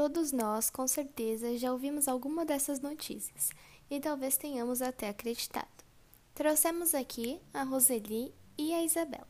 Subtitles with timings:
[0.00, 3.50] Todos nós, com certeza, já ouvimos alguma dessas notícias
[3.90, 5.84] e talvez tenhamos até acreditado.
[6.34, 9.28] Trouxemos aqui a Roseli e a Isabela.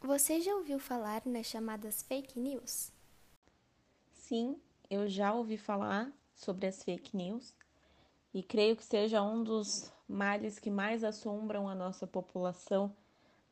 [0.00, 2.92] Você já ouviu falar nas chamadas fake news?
[4.12, 7.52] Sim, eu já ouvi falar sobre as fake news
[8.32, 12.94] e creio que seja um dos males que mais assombram a nossa população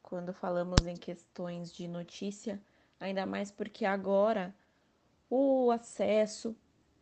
[0.04, 2.62] quando falamos em questões de notícia,
[3.00, 4.54] ainda mais porque agora
[5.28, 6.54] o acesso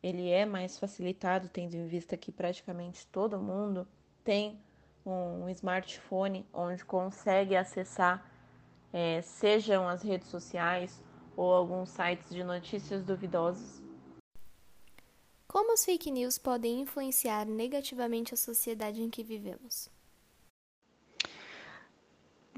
[0.03, 3.87] ele é mais facilitado, tendo em vista que praticamente todo mundo
[4.25, 4.59] tem
[5.05, 8.25] um smartphone onde consegue acessar,
[8.93, 11.03] é, sejam as redes sociais
[11.37, 13.83] ou alguns sites de notícias duvidosas.
[15.47, 19.91] Como as fake news podem influenciar negativamente a sociedade em que vivemos?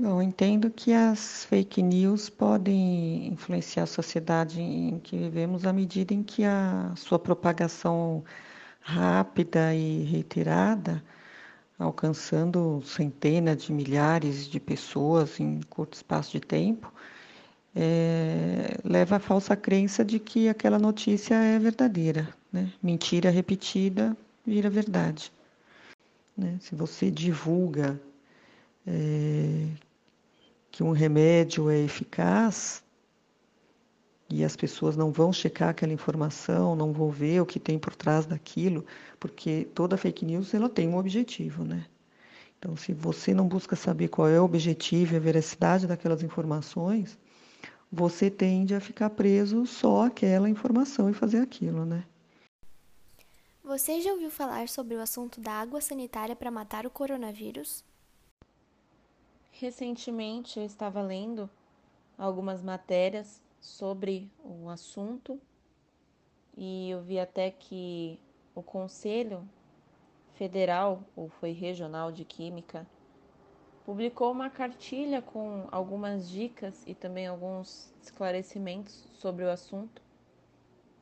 [0.01, 6.13] Eu entendo que as fake news podem influenciar a sociedade em que vivemos à medida
[6.13, 8.25] em que a sua propagação
[8.81, 11.03] rápida e reiterada,
[11.79, 16.93] alcançando centenas de milhares de pessoas em curto espaço de tempo,
[17.75, 22.29] é, leva à falsa crença de que aquela notícia é verdadeira.
[22.53, 22.73] Né?
[22.83, 25.33] Mentira repetida vira verdade.
[26.37, 26.59] Né?
[26.61, 28.01] Se você divulga
[28.87, 29.67] é,
[30.71, 32.83] que um remédio é eficaz
[34.29, 37.95] e as pessoas não vão checar aquela informação, não vão ver o que tem por
[37.95, 38.85] trás daquilo,
[39.21, 41.87] porque toda fake news ela tem um objetivo, né?
[42.59, 47.19] Então, se você não busca saber qual é o objetivo e a veracidade daquelas informações,
[47.93, 52.05] você tende a ficar preso só àquela informação e fazer aquilo, né?
[53.63, 57.85] Você já ouviu falar sobre o assunto da água sanitária para matar o coronavírus?
[59.61, 61.49] Recentemente eu estava lendo
[62.19, 65.41] algumas matérias sobre o assunto
[66.57, 68.19] e eu vi até que
[68.53, 69.49] o Conselho
[70.35, 72.85] Federal, ou foi regional de Química,
[73.87, 80.03] publicou uma cartilha com algumas dicas e também alguns esclarecimentos sobre o assunto,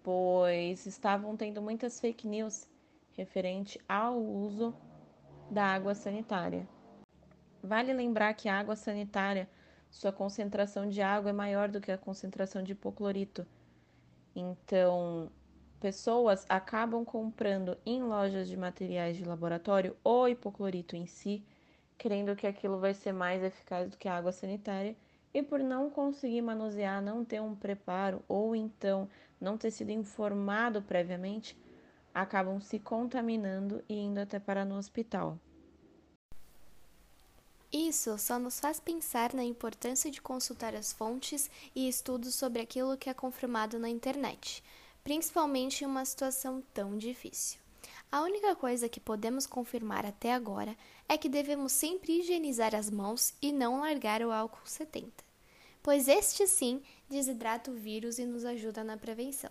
[0.02, 2.69] pois estavam tendo muitas fake news
[3.16, 4.74] referente ao uso
[5.50, 6.69] da água sanitária.
[7.62, 9.48] Vale lembrar que a água sanitária,
[9.88, 13.46] sua concentração de água é maior do que a concentração de hipoclorito.
[14.34, 15.30] Então,
[15.78, 21.44] pessoas acabam comprando em lojas de materiais de laboratório o hipoclorito em si,
[21.96, 24.96] crendo que aquilo vai ser mais eficaz do que a água sanitária,
[25.32, 29.08] e por não conseguir manusear, não ter um preparo ou então
[29.40, 31.56] não ter sido informado previamente,
[32.12, 35.38] acabam se contaminando e indo até para no hospital.
[37.72, 42.98] Isso só nos faz pensar na importância de consultar as fontes e estudos sobre aquilo
[42.98, 44.62] que é confirmado na internet,
[45.02, 47.58] principalmente em uma situação tão difícil.
[48.10, 50.76] A única coisa que podemos confirmar até agora
[51.08, 55.10] é que devemos sempre higienizar as mãos e não largar o álcool 70,
[55.82, 59.50] pois este sim desidrata o vírus e nos ajuda na prevenção.